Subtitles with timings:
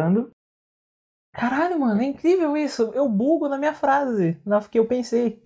[0.00, 0.30] Gravando.
[1.32, 2.90] Caralho, mano, é incrível isso.
[2.94, 5.42] Eu bugo na minha frase, na que eu pensei.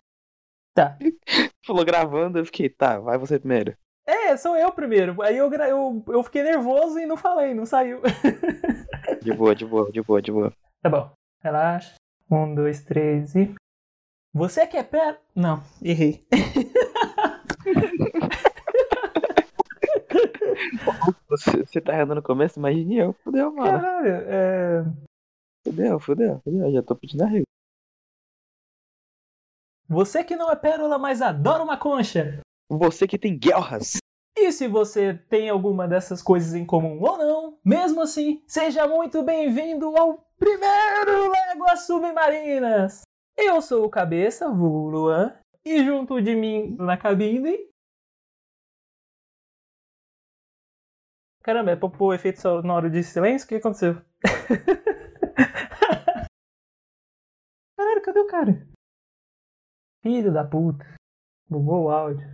[0.74, 0.96] Tá.
[1.66, 3.76] Falou gravando, eu fiquei, tá, vai você primeiro.
[4.06, 5.20] É, sou eu primeiro.
[5.22, 8.00] Aí eu, eu, eu fiquei nervoso e não falei, não saiu.
[9.22, 10.52] De boa, de boa, de boa, de boa.
[10.82, 11.10] Tá bom,
[11.42, 11.94] relaxa.
[12.30, 13.54] Um, dois, três e.
[14.34, 15.18] Você quer pé?
[15.34, 16.26] Não, errei.
[21.28, 23.12] Você, você tá errando no começo, imagine eu.
[23.24, 23.80] Fudeu, mano.
[23.80, 24.84] Caralho, é.
[25.66, 26.72] Fudeu, fudeu, fudeu.
[26.72, 27.44] Já tô pedindo arrego.
[29.88, 32.40] Você que não é pérola, mas adora uma concha.
[32.70, 33.98] Você que tem guerras.
[34.36, 39.22] E se você tem alguma dessas coisas em comum ou não, mesmo assim, seja muito
[39.22, 43.02] bem-vindo ao primeiro Léguas Submarinas!
[43.36, 47.56] Eu sou o Cabeça, vulgo Luan, e junto de mim na cabine...
[51.44, 53.44] Caramba, é pôr efeito sonoro de silêncio?
[53.44, 54.00] O que aconteceu?
[57.76, 58.66] Caralho, cadê o cara?
[60.02, 60.86] Filho da puta.
[61.48, 62.26] Bugou o áudio.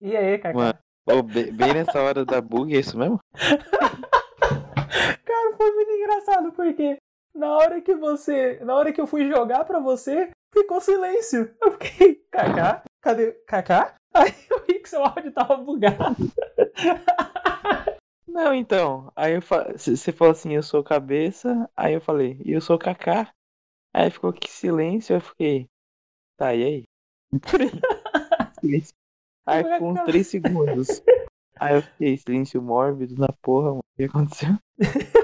[0.00, 0.58] E aí, Kaká?
[0.58, 0.78] Mano.
[1.06, 3.18] Ô, be- bem nessa hora da bug, é isso mesmo?
[5.26, 6.96] Cara, foi muito engraçado porque
[7.34, 11.54] na hora que você, na hora que eu fui jogar pra você, ficou silêncio.
[11.60, 13.94] Eu fiquei, Kaká, cadê Kaká?
[14.14, 16.16] Aí eu vi que seu áudio tava bugado.
[18.26, 19.12] Não, então.
[19.16, 19.72] Aí eu fa...
[19.76, 21.68] você falou assim, eu sou cabeça.
[21.76, 23.32] Aí eu falei, e eu sou Kaká.
[23.92, 25.66] Aí ficou que silêncio, eu fiquei.
[26.36, 26.84] Tá, e aí?
[29.46, 31.02] Aí ficou uns 3 segundos.
[31.58, 33.80] Aí eu fiquei, silêncio mórbido na porra, mano.
[33.80, 34.50] O que aconteceu?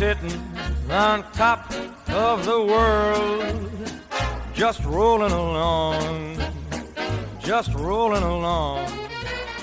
[0.00, 0.40] sitting
[0.90, 1.60] on top
[2.14, 3.44] of the world,
[4.54, 6.38] just rolling along,
[7.38, 8.86] just rolling along.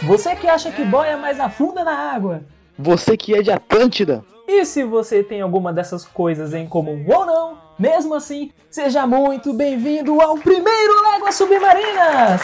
[0.04, 2.44] Você que acha que boia mais afunda na água.
[2.78, 4.24] Você que é de Atlântida.
[4.48, 9.54] E se você tem alguma dessas coisas em comum ou não, mesmo assim, seja muito
[9.54, 12.42] bem-vindo ao primeiro Léguas Submarinas!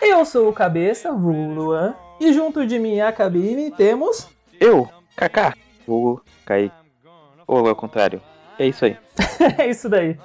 [0.00, 4.37] Eu sou o Cabeça, vulgo Luan, e junto de mim a cabine temos...
[4.60, 5.54] Eu, Kaká.
[5.86, 6.72] Vou cair.
[7.46, 8.20] Ou ao contrário.
[8.58, 8.96] É isso aí.
[9.58, 10.16] é isso daí.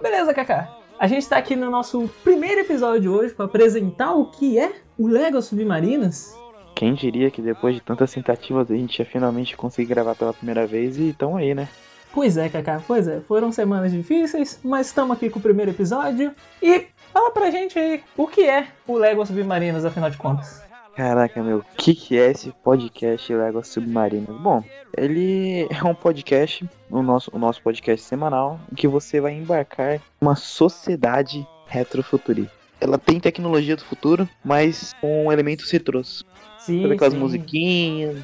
[0.00, 0.76] Beleza, Kaká.
[0.98, 4.72] A gente tá aqui no nosso primeiro episódio de hoje para apresentar o que é
[4.96, 6.34] o Léguas Submarinas.
[6.74, 10.66] Quem diria que depois de tantas tentativas a gente ia finalmente conseguir gravar pela primeira
[10.66, 11.68] vez e tão aí, né?
[12.12, 13.20] Pois é, Kaká, pois é.
[13.20, 16.32] Foram semanas difíceis, mas estamos aqui com o primeiro episódio.
[16.62, 20.63] E fala pra gente aí o que é o Lego Submarinas, afinal de contas.
[20.96, 24.36] Caraca, meu, o que, que é esse podcast Léguas Submarinas?
[24.40, 24.62] Bom,
[24.96, 29.96] ele é um podcast, o nosso, o nosso podcast semanal, em que você vai embarcar
[29.96, 32.52] em uma sociedade retrofuturista.
[32.80, 36.22] Ela tem tecnologia do futuro, mas com elementos retrôs.
[36.58, 37.18] Sim, Todas aquelas sim.
[37.18, 38.18] musiquinhas,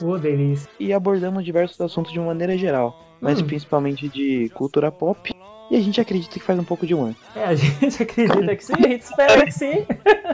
[0.00, 0.70] Ô, delícia.
[0.78, 3.46] e abordamos diversos assuntos de uma maneira geral, mas Hum.
[3.46, 5.32] principalmente de cultura pop.
[5.72, 8.62] E a gente acredita que faz um pouco de um, É, a gente acredita que
[8.62, 9.86] sim, a gente espera que sim.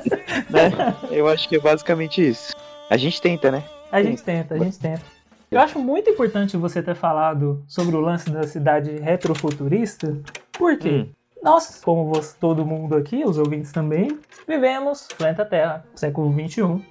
[0.51, 0.97] né?
[1.13, 2.53] Eu acho que é basicamente isso.
[2.91, 3.63] A gente tenta, né?
[3.93, 5.01] A gente tenta, a gente tenta.
[5.49, 10.13] Eu acho muito importante você ter falado sobre o lance da cidade retrofuturista,
[10.53, 11.09] porque Hum.
[11.41, 16.83] nós, como você- todo mundo aqui, os ouvintes também, vivemos planeta Terra, século XXI,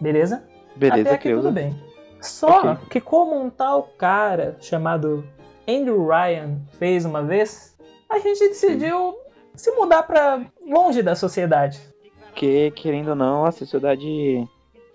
[0.00, 0.44] beleza?
[0.76, 1.74] Beleza, Até aqui tudo bem.
[2.20, 2.86] Só Ok.
[2.88, 5.24] que como um tal cara chamado
[5.68, 7.75] Andrew Ryan fez uma vez,
[8.16, 9.14] a gente decidiu
[9.54, 11.80] se mudar pra longe da sociedade.
[12.26, 14.46] Porque, querendo ou não, a sociedade.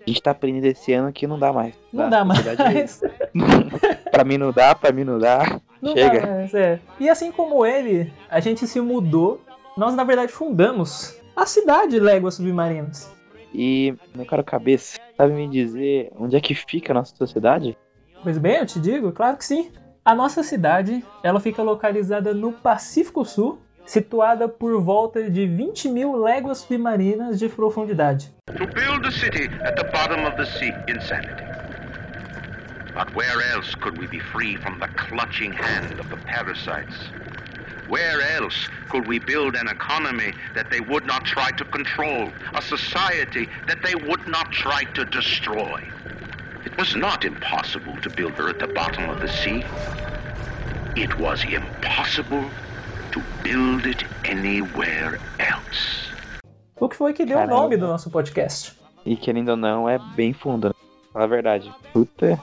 [0.04, 1.74] A gente tá aprendendo esse ano que não dá mais.
[1.92, 2.10] Não tá?
[2.10, 3.00] dá mais.
[4.10, 5.60] Pra mim não dá, pra mim não dá.
[5.80, 6.20] Não Chega.
[6.20, 6.80] dá mais, é.
[7.00, 9.40] E assim como ele, a gente se mudou.
[9.76, 13.10] Nós, na verdade, fundamos a cidade Léguas Submarinas.
[13.54, 17.76] E, meu caro cabeça, sabe me dizer onde é que fica a nossa sociedade?
[18.22, 19.70] Pois bem, eu te digo, claro que sim.
[20.04, 26.16] A nossa cidade, ela fica localizada no Pacífico Sul, situada por volta de 20 mil
[26.16, 28.28] léguas submarinas de profundidade.
[28.58, 31.44] To build a city at the bottom of the sea, insanity.
[32.92, 36.96] But where else could we be free from the clutching hand of the parasites?
[37.88, 42.62] Where else could we build an economy that they would not try to control, a
[42.62, 45.80] society that they would not try to destroy?
[46.64, 49.64] It was not impossible to build her at the bottom of the sea.
[50.96, 52.44] It was impossible
[53.10, 56.12] to build it anywhere else.
[56.78, 57.62] O que foi que deu o Caramba.
[57.62, 58.78] nome do nosso podcast?
[59.04, 60.74] E querendo ou não, é bem fundo, né?
[61.12, 61.74] Fala a verdade.
[61.92, 62.40] Puta.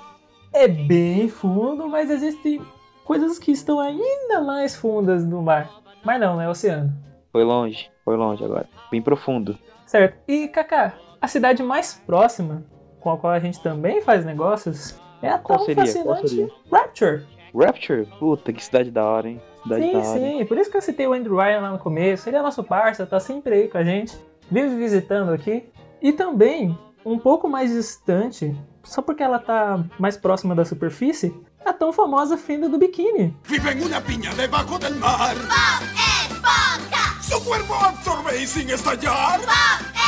[0.54, 2.62] É bem fundo, mas existem
[3.06, 5.70] coisas que estão ainda mais fundas no mar.
[6.04, 6.50] Mas não, né?
[6.50, 6.92] Oceano.
[7.32, 8.68] Foi longe, foi longe agora.
[8.92, 9.58] Bem profundo.
[9.86, 10.18] Certo.
[10.28, 12.66] E, Kaká, a cidade mais próxima
[13.00, 15.86] com a qual a gente também faz negócios é a Qual tão seria?
[15.86, 16.48] Fascinante?
[16.72, 17.26] Rapture.
[17.54, 18.06] Rapture?
[18.20, 19.42] Puta, que cidade da hora, hein?
[19.64, 20.20] Cidade Sim, da hora.
[20.20, 20.38] hein?
[20.40, 20.46] sim.
[20.46, 22.30] Por isso que eu citei o Andrew Ryan lá no começo.
[22.30, 24.18] Ele é nosso parça, tá sempre aí com a gente.
[24.50, 25.70] Vive visitando aqui.
[26.02, 31.36] E também, um pouco mais distante, só porque ela tá mais próxima da superfície,
[31.66, 33.36] a tão famosa fenda do biquíni.
[33.44, 35.36] Vive en una piña debajo del mar.
[35.36, 39.40] Bob Esponja, Su cuerpo absorbe y sin estallar.
[39.42, 39.99] Bob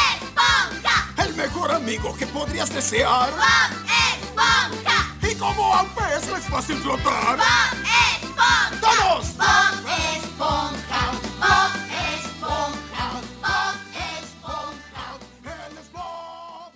[1.31, 3.29] El mejor amigo que podrías desear.
[3.31, 3.71] Bob
[4.11, 7.37] Esponja, Y como al pez no es fácil flotar.
[7.37, 7.71] Bob
[8.11, 9.37] Esponja, ¡Todos!
[9.37, 11.01] Bob Esponja,
[11.39, 11.71] Bob
[12.17, 13.05] Esponja,
[13.39, 13.77] Bob
[14.19, 15.05] Esponja.
[15.45, 16.73] Él es Bob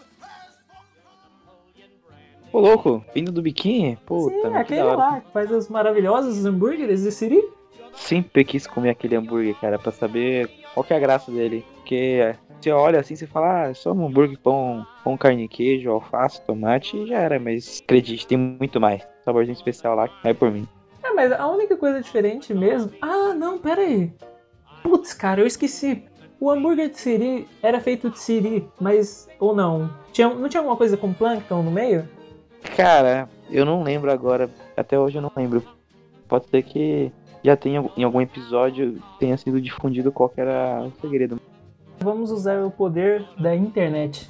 [2.53, 3.97] Ô, louco, vindo do biquíni?
[4.05, 7.43] Puta, Sim, aquele lá que faz os maravilhosos hambúrgueres de Siri.
[7.93, 11.65] Sempre quis comer aquele hambúrguer, cara, pra saber qual que é a graça dele.
[11.85, 15.91] Porque você olha assim, você fala, ah, só um hambúrguer com, com carne e queijo,
[15.91, 17.39] alface, tomate e já era.
[17.39, 19.07] Mas acredite, tem muito mais.
[19.23, 20.67] Saborzinho especial lá que vai por mim.
[21.03, 22.91] É, mas a única coisa diferente mesmo.
[22.99, 24.11] Ah, não, pera aí.
[24.81, 26.03] Putz, cara, eu esqueci.
[26.39, 29.29] O hambúrguer de Siri era feito de Siri, mas.
[29.39, 29.87] Ou não?
[30.11, 32.09] Tinha, não tinha alguma coisa com plâncton no meio?
[32.75, 34.49] Cara, eu não lembro agora.
[34.75, 35.63] Até hoje eu não lembro.
[36.27, 37.11] Pode ser que
[37.43, 41.39] já tenha em algum episódio tenha sido difundido qual era o segredo.
[42.05, 44.29] Vamos usar o poder da internet.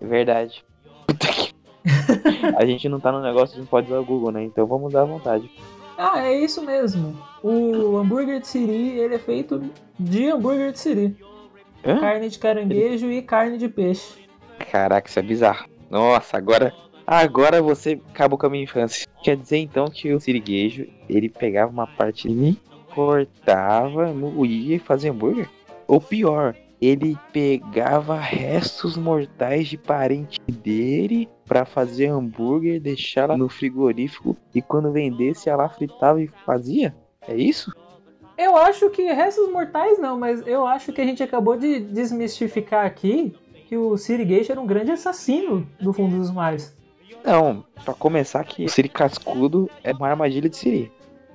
[0.00, 0.64] É verdade.
[1.06, 1.52] Puta que...
[2.56, 4.42] a gente não tá no negócio, a gente pode usar o Google, né?
[4.44, 5.50] Então vamos dar à vontade.
[5.98, 7.14] Ah, é isso mesmo.
[7.42, 9.62] O hambúrguer de Siri, ele é feito
[10.00, 11.14] de hambúrguer de Siri.
[11.84, 12.00] Hã?
[12.00, 14.26] Carne de caranguejo e carne de peixe.
[14.70, 15.68] Caraca, isso é bizarro.
[15.90, 16.72] Nossa, agora.
[17.06, 19.06] Agora você acabou com a minha infância.
[19.22, 22.58] Quer dizer então que o siriguejo, ele pegava uma parte ali,
[22.94, 25.50] cortava, moía e fazia hambúrguer?
[25.86, 33.48] Ou pior, ele pegava restos mortais de parente dele pra fazer hambúrguer, deixar lá no
[33.48, 36.92] frigorífico e quando vendesse ela fritava e fazia?
[37.28, 37.72] É isso?
[38.36, 42.84] Eu acho que restos mortais não, mas eu acho que a gente acabou de desmistificar
[42.84, 43.32] aqui
[43.68, 46.76] que o Sirigueijo era um grande assassino do fundo dos mares.
[47.24, 50.92] Não, pra começar que o Siri cascudo é uma armadilha de Siri.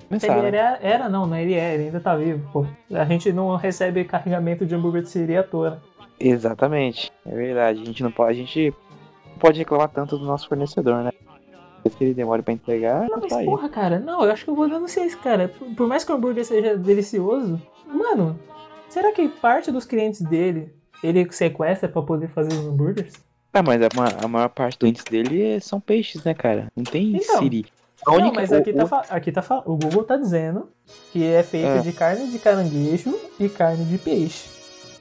[0.08, 0.58] Começar, Ele né?
[0.58, 2.66] era, era, não, não, ele é, ele ainda tá vivo, pô.
[2.94, 5.82] A gente não recebe carregamento de hambúrguer de Siri à toa.
[6.18, 7.82] Exatamente, é verdade.
[7.82, 8.72] A gente não pode, a gente
[9.38, 11.10] pode reclamar tanto do nosso fornecedor, né?
[11.90, 13.44] Se ele demora pra entregar, Não, mas tá aí.
[13.46, 15.48] porra, cara, não, eu acho que eu vou denunciar esse cara.
[15.48, 18.38] Por, por mais que o hambúrguer seja delicioso, mano,
[18.88, 20.72] será que parte dos clientes dele
[21.02, 23.12] ele sequestra pra poder fazer os hambúrgueres?
[23.54, 23.88] Ah, mas a,
[24.24, 26.66] a maior parte do índice dele são peixes, né, cara?
[26.76, 27.38] Não tem Então.
[27.38, 27.66] Siri.
[28.08, 30.70] A Não, única, mas aqui o- tá, aqui tá o Google tá dizendo
[31.12, 31.78] que é feito É.
[31.80, 34.48] de carne de caranguejo e carne de peixe.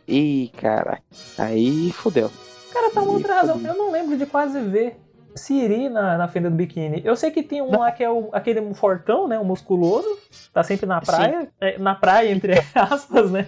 [0.07, 0.99] Ih, cara,
[1.37, 2.29] aí fodeu.
[2.73, 3.61] Cara, tá uma outra razão.
[3.63, 4.97] Eu não lembro de quase ver
[5.35, 7.01] Siri na, na fenda do biquíni.
[7.05, 9.37] Eu sei que tem um lá que é o- aquele fortão, né?
[9.39, 10.07] O musculoso.
[10.53, 11.47] Tá sempre na praia.
[11.61, 13.47] É, na praia, entre aspas, né?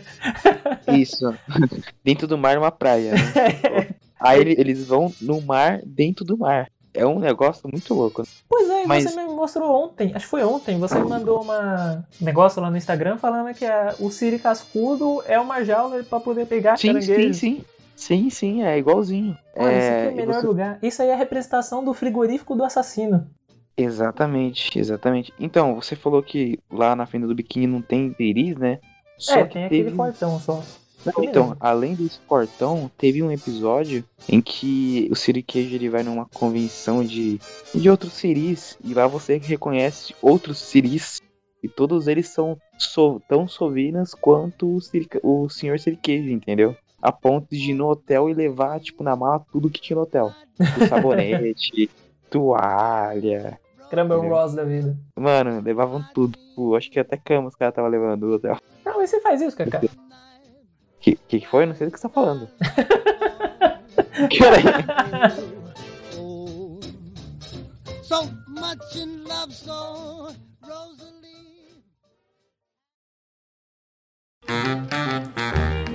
[0.87, 1.33] Isso.
[2.03, 3.19] dentro do mar, numa praia, né?
[4.19, 6.67] Aí ele- eles vão no mar, dentro do mar.
[6.93, 8.23] É um negócio muito louco.
[8.47, 11.41] Pois é, e Mas- você me mostrou ontem, acho que foi ontem, você me mandou
[11.41, 16.03] uma um negócio lá no Instagram falando que a- o Siri cascudo é uma jaula
[16.03, 17.33] pra poder pegar Sim, sim, caranguejo.
[17.39, 17.63] sim.
[17.95, 19.37] Sim, sim, é igualzinho.
[19.57, 20.79] Mano, isso aqui é É, o melhor você- lugar.
[20.81, 23.27] Isso aí é a representação do frigorífico do assassino.
[23.77, 25.33] Exatamente, exatamente.
[25.39, 28.79] Então, você falou que lá na fenda do biquíni não tem siris, né?
[29.29, 30.63] é, que tem aquele teve- fortão só.
[31.05, 36.03] Não, então, além desse portão, teve um episódio em que o Siri Queijo ele vai
[36.03, 37.39] numa convenção de,
[37.73, 41.21] de outros Siris, e lá você reconhece outros Siris,
[41.63, 45.79] e todos eles são so- tão sovinas quanto o, Siri, o Sr.
[45.79, 46.75] Siri Queijo, entendeu?
[47.01, 50.01] a ponto de ir no hotel e levar, tipo, na mala tudo que tinha no
[50.01, 50.33] hotel.
[50.57, 51.89] Tipo, sabonete,
[52.29, 53.57] toalha.
[53.89, 54.29] Cranberry É.
[54.29, 54.97] Ross da vida.
[55.17, 56.37] Mano, levavam tudo.
[56.37, 58.57] Tipo, acho que até cama os caras estavam levando do hotel.
[58.85, 59.81] Não, mas você faz isso, Kaká.
[60.99, 61.65] Que, que que foi?
[61.65, 62.49] Não sei do que você tá falando.
[64.37, 64.63] Peraí.
[68.03, 71.83] So much in love, so Rosalie.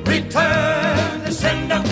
[0.07, 1.83] Return to sender.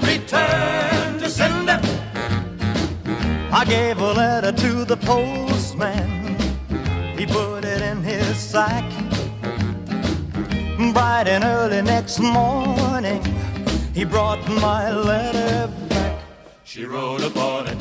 [0.00, 1.80] Return to sender.
[3.52, 6.36] I gave a letter to the postman.
[7.16, 9.07] He put it in his sack.
[10.98, 13.22] Bright and early next morning,
[13.94, 16.18] he brought my letter back.
[16.64, 17.78] She wrote upon it.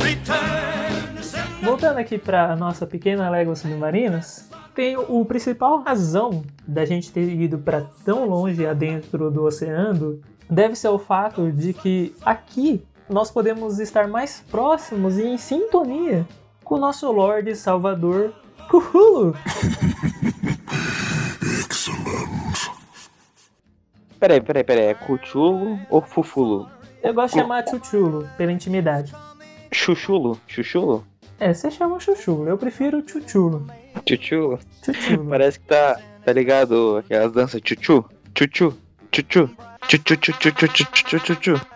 [0.00, 1.64] Return to sender.
[1.64, 7.58] Voltando aqui pra nossa pequena Légua Submarinas, tem o principal razão da gente ter ido
[7.58, 13.80] para tão longe adentro do oceano deve ser o fato de que aqui nós podemos
[13.80, 16.24] estar mais próximos e em sintonia
[16.62, 18.32] com o nosso Lorde Salvador
[18.68, 19.34] Cthulhu.
[24.20, 24.84] Peraí, peraí, peraí.
[24.84, 26.68] É cuchulo ou fufulo?
[27.02, 29.12] Eu gosto de chamar Chuchulo pela intimidade.
[29.72, 30.38] Chuchulo?
[30.46, 31.06] Chuchulo?
[31.38, 33.66] É, você chama Chuchulo, eu prefiro Chuchulo.
[34.06, 34.58] Chuchulo?
[34.84, 35.24] Chuchulo.
[35.30, 38.04] Parece que tá, tá ligado aquelas danças chuchu?
[38.36, 38.76] Chuchu?
[39.10, 39.50] Chuchu?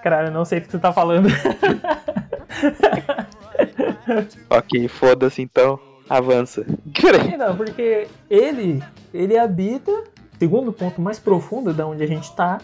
[0.03, 1.29] Caralho, eu não sei o que tu tá falando.
[4.51, 5.81] Ok, foda-se então.
[6.09, 6.67] Avança.
[7.39, 8.83] Não, porque ele,
[9.13, 10.05] ele habita,
[10.45, 12.61] segundo ponto mais profundo da onde a gente tá,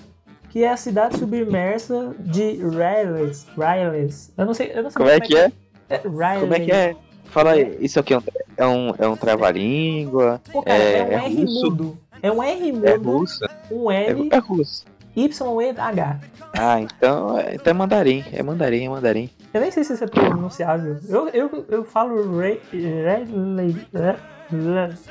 [0.51, 3.47] que é a cidade submersa de Ryles.
[3.57, 4.31] Ryles.
[4.37, 5.51] Eu não sei, eu não sei Como é que é?
[5.89, 6.41] é Ryles.
[6.41, 6.95] Como é que é?
[7.25, 8.23] Fala aí, isso aqui é um,
[8.59, 10.43] é um, é um trava-língua?
[10.53, 11.71] Pô, cara, é, É- um é R russo?
[11.71, 11.99] mudo.
[12.23, 13.45] É um R mudo, É russo?
[13.71, 14.85] um É, L, é russo.
[15.17, 16.21] Y, E, H.
[16.53, 18.25] Ah, então é, então é mandarim.
[18.31, 19.31] É mandarim, é mandarim.
[19.55, 20.99] Eu nem sei se isso é pronunciável.
[21.09, 24.27] Eu, eu, eu falo Ray- Ryles.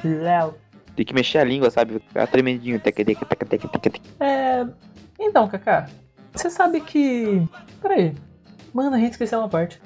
[0.03, 0.53] Léo.
[0.99, 1.97] Tem que mexer a língua, sabe?
[2.09, 2.77] Ficar tremendinho.
[4.19, 4.65] É.
[5.17, 5.87] Então, Kaká,
[6.33, 7.41] você sabe que.
[7.81, 8.13] Peraí.
[8.73, 9.81] Mano, a gente esqueceu uma parte.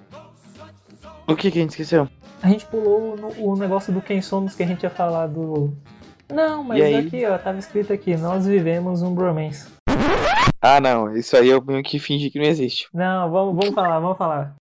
[1.28, 2.10] O que que a gente esqueceu?
[2.42, 5.72] A gente pulou no- o negócio do quem somos que a gente ia falar do.
[6.34, 9.68] Não, mas aqui, ó, tava escrito aqui, nós vivemos um bromance.
[10.60, 11.16] Ah, não.
[11.16, 12.88] Isso aí eu tenho que fingir que não existe.
[12.92, 14.56] Não, vamos, vamos falar, vamos falar.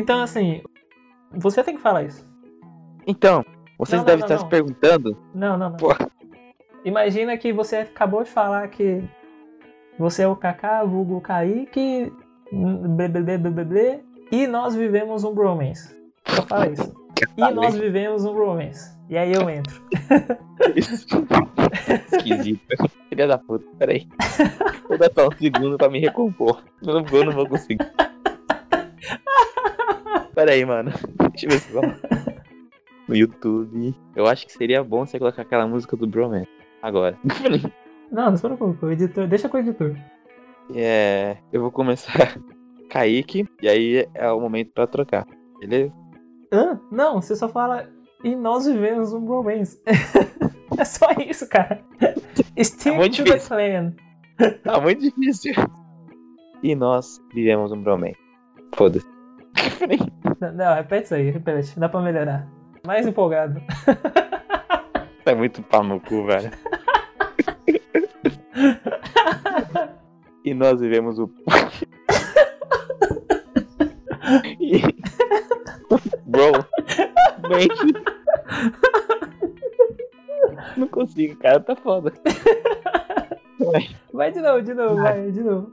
[0.00, 0.62] Então assim,
[1.32, 2.26] você tem que falar isso.
[3.06, 3.44] Então,
[3.78, 4.42] vocês Não, não, devem não, estar não.
[4.42, 5.16] se perguntando.
[5.34, 5.76] Não, não, não.
[5.76, 5.94] Pô,
[6.84, 9.02] Imagina que você acabou de falar que
[9.98, 12.10] você é o Kaká, vulgo Kaique,
[12.50, 14.00] blé, blé, blé, blé,
[14.32, 15.94] e nós vivemos um bromance.
[16.26, 16.94] Só fala isso.
[17.36, 18.98] E nós vivemos um bromance.
[19.10, 19.82] E aí eu entro.
[22.12, 22.60] esquisito.
[23.08, 24.08] Filha da puta, peraí.
[24.88, 26.62] Vou dar só um segundo pra me recompor.
[26.82, 27.86] Eu não vou, eu não vou conseguir.
[30.34, 30.90] Peraí, mano.
[31.32, 31.96] Deixa eu ver se vai.
[33.08, 33.92] No YouTube.
[34.14, 36.44] Eu acho que seria bom você colocar aquela música do Broman.
[36.80, 37.18] Agora.
[38.12, 39.96] Não, não se preocupe, o editor, deixa com o editor.
[40.74, 41.36] É.
[41.52, 42.36] Eu vou começar
[42.90, 43.46] Kaique.
[43.62, 45.26] E aí é o momento pra trocar.
[45.60, 45.92] Beleza?
[46.52, 46.80] Hã?
[46.90, 47.88] Não, você só fala
[48.24, 49.80] e nós vivemos um bromance.
[50.76, 51.84] é só isso, cara.
[52.60, 53.56] Stick muito to the difícil.
[53.56, 53.94] clan.
[54.64, 55.54] Tá muito difícil.
[56.62, 58.12] E nós vivemos um Broman.
[58.74, 59.06] Foda-se.
[60.40, 61.78] Não, não, repete isso aí, repete.
[61.78, 62.46] Dá pra melhorar.
[62.86, 63.60] Mais empolgado.
[65.22, 66.50] Tá muito pau no cu, velho.
[70.44, 71.30] e nós vivemos o.
[74.58, 74.80] E-
[76.24, 76.64] Bro.
[77.48, 77.68] Bem.
[80.76, 82.12] Não consigo, cara, tá foda.
[84.12, 85.70] Vai de novo, de novo, vai, de novo.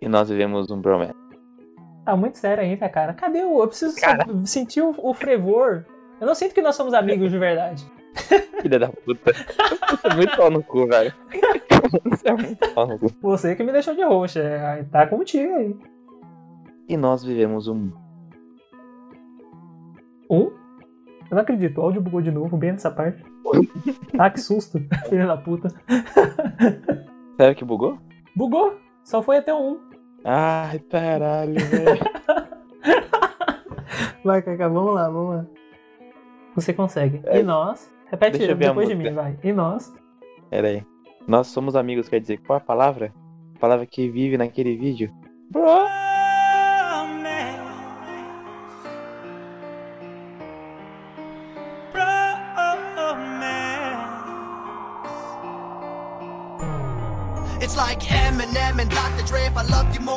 [0.00, 1.14] E nós vivemos um bromance.
[2.04, 3.14] Tá muito sério ainda, cara.
[3.14, 3.62] Cadê o.
[3.62, 4.26] Eu preciso Cara.
[4.44, 5.84] sentir o, o frevor.
[6.20, 7.84] Eu não sinto que nós somos amigos de verdade.
[8.60, 9.32] Filha da puta.
[9.32, 11.12] Você é muito pau no cu, velho.
[12.04, 13.06] Você é muito pau no cu.
[13.22, 14.86] Você que me deixou de roxa.
[14.90, 15.76] Tá contigo aí.
[16.88, 17.90] E nós vivemos um.
[20.30, 20.50] Um?
[21.30, 21.78] Eu não acredito.
[21.78, 23.22] O áudio bugou de novo, bem nessa parte.
[24.18, 24.78] Ah, que susto.
[25.08, 25.68] Filha da puta.
[27.36, 27.98] Sério que bugou?
[28.36, 28.78] Bugou.
[29.02, 29.80] Só foi até um.
[30.24, 32.04] Ai, caralho, velho.
[34.24, 35.46] Vai, Cacá, vamos lá, vamos lá.
[36.54, 37.20] Você consegue.
[37.24, 37.40] É.
[37.40, 37.92] E nós.
[38.10, 39.10] Repete Deixa eu ver a depois de música.
[39.10, 39.36] mim, vai.
[39.42, 39.92] E nós.
[40.48, 40.86] Pera aí.
[41.26, 43.12] Nós somos amigos, quer dizer, qual a palavra?
[43.56, 45.12] A palavra que vive naquele vídeo.
[45.50, 45.86] Bro.
[57.60, 59.24] It's like Eminem and Dr.
[59.26, 59.46] Dre.
[59.46, 60.13] If I loved you more,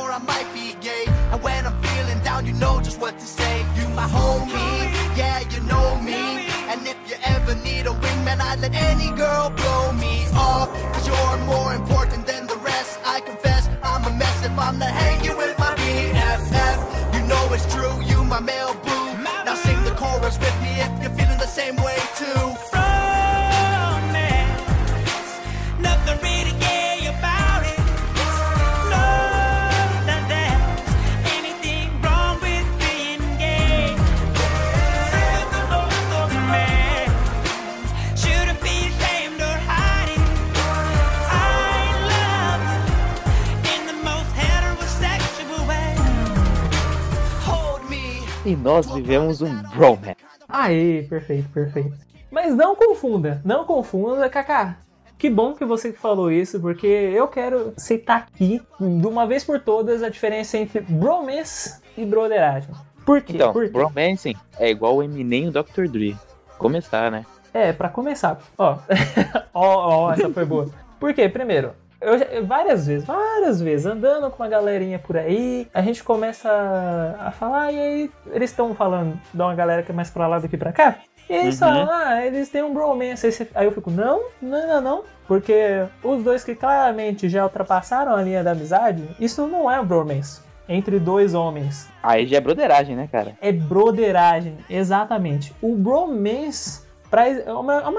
[48.67, 50.17] nós vivemos um bromance.
[50.49, 51.97] Aê, perfeito, perfeito.
[52.29, 54.79] Mas não confunda, não confunda, Kaká.
[55.17, 59.61] Que bom que você falou isso, porque eu quero citar aqui, de uma vez por
[59.61, 62.69] todas, a diferença entre bromance e broderagem.
[63.05, 63.33] Por quê?
[63.35, 63.71] Então, por quê?
[63.71, 65.87] bromance é igual o Eminem e o Dr.
[65.87, 66.17] Dre.
[66.57, 67.25] Começar, né?
[67.53, 68.37] É, pra começar.
[68.57, 68.79] Ó,
[69.53, 70.69] ó, ó, essa foi boa.
[70.99, 71.29] Por quê?
[71.29, 76.49] Primeiro, eu várias vezes, várias vezes, andando com uma galerinha por aí, a gente começa
[76.49, 80.27] a, a falar, e aí eles estão falando de uma galera que é mais pra
[80.27, 80.95] lá do que pra cá.
[81.29, 81.67] E eles Uhum.
[81.67, 83.25] falam, ah, eles têm um bromance.
[83.25, 85.03] Aí, você- aí eu fico, não, não, não, não.
[85.27, 89.85] Porque os dois que claramente já ultrapassaram a linha da amizade, isso não é um
[89.85, 90.39] bromance.
[90.69, 91.89] Entre dois homens.
[92.03, 93.33] Aí já é broderagem, né, cara?
[93.41, 95.53] É broderagem, exatamente.
[95.61, 97.91] O bromance, pra, a maior, a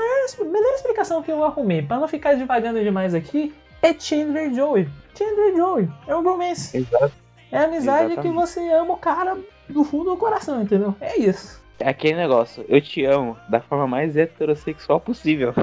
[0.45, 4.89] melhor explicação que eu arrumei, pra não ficar divagando demais aqui, é Chandler Joey.
[5.17, 6.77] Chandler Joey, é um bromance.
[6.77, 7.13] Exato.
[7.51, 8.35] É a amizade que Exatamente.
[8.35, 9.37] você ama o cara
[9.69, 10.95] do fundo do coração, entendeu?
[11.01, 11.61] É isso.
[11.81, 15.55] É aquele negócio, eu te amo da forma mais heterossexual possível.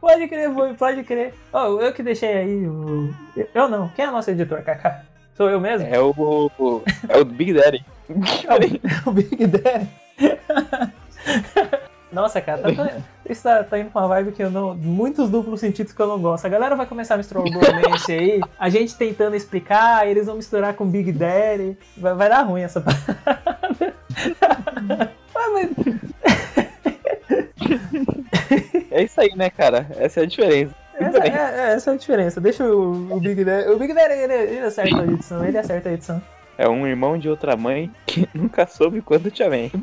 [0.00, 1.34] Pode crer, boy, pode crer.
[1.52, 3.12] Ó, eu que deixei aí o...
[3.54, 5.02] Eu não, quem é nosso editor, Kaká?
[5.34, 5.86] Sou eu mesmo?
[5.86, 6.10] É o.
[6.58, 7.84] o- É o Big Daddy.
[9.06, 9.88] o Big Daddy.
[12.20, 12.96] Nossa, cara, tá, tá-
[13.28, 14.74] isso tá, tá indo pra uma vibe que eu não.
[14.74, 16.46] Muitos duplos sentidos que eu não gosto.
[16.46, 20.36] A galera vai começar a misturar o bromance aí, a gente tentando explicar, eles vão
[20.36, 21.76] misturar com Big Daddy.
[21.96, 23.94] Vai, vai dar ruim essa parada.
[25.40, 25.70] Ah, mas-
[28.90, 29.86] É isso aí, né, cara?
[29.96, 30.74] Essa é a diferença.
[30.98, 32.40] essa, é, é, essa é a diferença.
[32.40, 33.68] Deixa o, o Big Daddy.
[33.70, 36.20] O Big Daddy ele, ele acerta a edição, ele acerta a edição.
[36.56, 39.70] É um irmão de outra mãe que nunca soube quando te amei.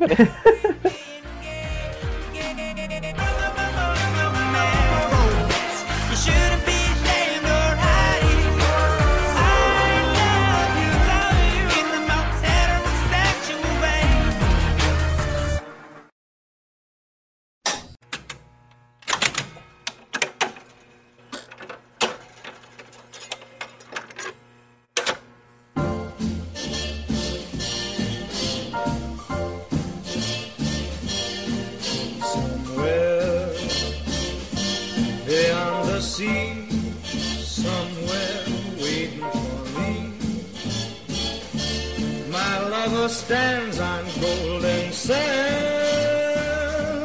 [43.08, 45.14] Stands on golden sands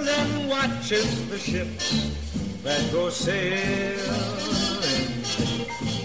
[0.10, 2.16] and watches the ships
[2.64, 4.00] that go sailing.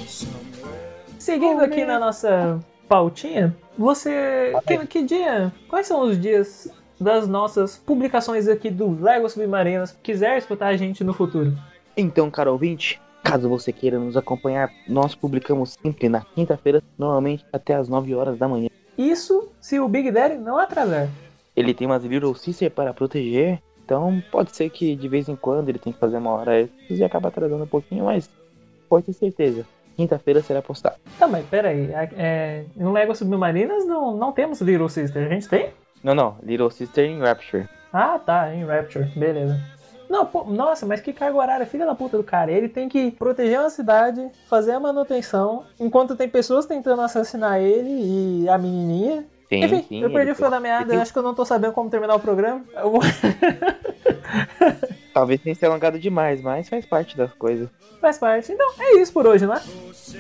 [0.07, 1.03] Somewhere.
[1.19, 4.53] Seguindo aqui na nossa pautinha, você.
[4.67, 5.51] Que, que dia?
[5.67, 6.69] Quais são os dias
[7.01, 9.99] das nossas publicações aqui do Lego Submarinas?
[10.03, 11.57] Quiser escutar a gente no futuro.
[11.97, 17.75] Então, cara ouvinte, caso você queira nos acompanhar, nós publicamos sempre na quinta-feira, normalmente até
[17.75, 18.69] as 9 horas da manhã.
[18.97, 21.09] Isso se o Big Daddy não atrasar.
[21.55, 25.69] Ele tem umas Little Sister para proteger, então pode ser que de vez em quando
[25.69, 28.29] ele tem que fazer uma hora extra e acaba atrasando um pouquinho, mas
[28.89, 29.65] pode ter certeza.
[29.97, 30.97] Quinta-feira será postado.
[31.19, 31.95] Tá, mas peraí.
[31.95, 35.27] a- É, no Lego Submarinas não, não temos Little Sister.
[35.27, 35.71] A gente tem?
[36.05, 37.67] Não, não, Little Sister em Rapture.
[37.91, 39.07] Ah, tá, em Rapture.
[39.17, 39.59] Beleza.
[40.09, 42.51] Não, pô, nossa, mas que carga horária, filha da puta do cara.
[42.53, 48.43] Ele tem que proteger uma cidade, fazer a manutenção, enquanto tem pessoas tentando assassinar ele
[48.43, 49.27] e a menininha.
[49.49, 50.03] Sim, Enfim, sim.
[50.03, 51.91] eu perdi o fio da meada, tem- eu acho que eu não tô sabendo como
[51.91, 52.65] terminar o programa.
[52.77, 53.01] Eu vou...
[55.15, 57.69] Talvez tenha se alongado demais, mas faz parte das coisas.
[58.01, 58.53] Faz parte.
[58.53, 59.55] Então, é isso por hoje, né?
[59.55, 60.15] Léguas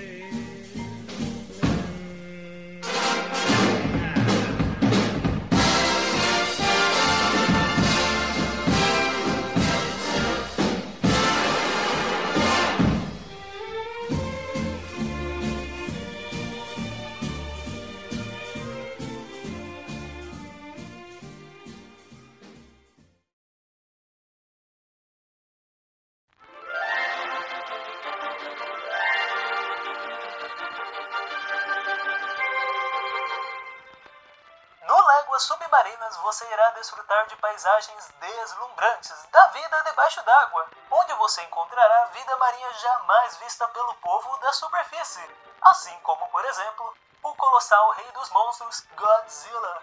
[36.77, 43.67] desfrutar de paisagens deslumbrantes da vida debaixo d'água, onde você encontrará vida marinha jamais vista
[43.69, 45.29] pelo povo da superfície,
[45.63, 49.83] assim como, por exemplo, o colossal rei dos monstros Godzilla.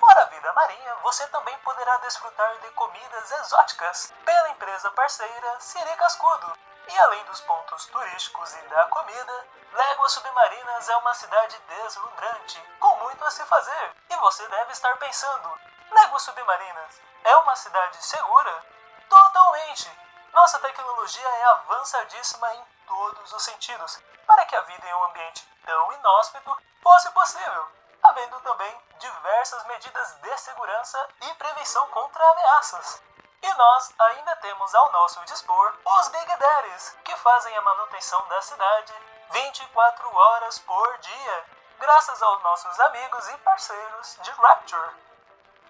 [0.00, 5.94] Fora a vida marinha, você também poderá desfrutar de comidas exóticas pela empresa parceira Siri
[5.96, 6.71] Cascudo.
[6.88, 12.96] E além dos pontos turísticos e da comida, Léguas Submarinas é uma cidade deslumbrante, com
[12.96, 13.96] muito a se fazer.
[14.10, 18.66] E você deve estar pensando: Léguas Submarinas é uma cidade segura?
[19.08, 19.90] Totalmente!
[20.32, 25.46] Nossa tecnologia é avançadíssima em todos os sentidos, para que a vida em um ambiente
[25.64, 27.68] tão inóspito fosse possível,
[28.02, 33.02] havendo também diversas medidas de segurança e prevenção contra ameaças.
[33.42, 38.40] E nós ainda temos ao nosso dispor os Big Daddies, que fazem a manutenção da
[38.40, 38.94] cidade
[39.30, 41.44] 24 horas por dia,
[41.78, 44.94] graças aos nossos amigos e parceiros de Rapture.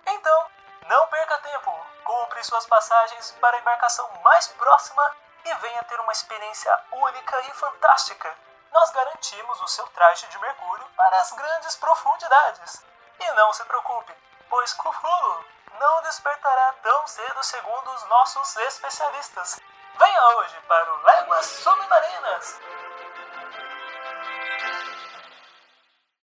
[0.06, 0.50] Então,
[0.86, 6.12] não perca tempo, compre suas passagens para a embarcação mais próxima e venha ter uma
[6.12, 8.36] experiência única e fantástica.
[8.70, 12.84] Nós garantimos o seu traje de mergulho para as grandes profundidades.
[13.18, 14.14] E não se preocupe,
[14.50, 15.44] pois Cthulhu
[15.82, 19.60] não despertará tão cedo segundo os nossos especialistas.
[19.98, 22.60] Venha hoje para o Léguas Submarinas!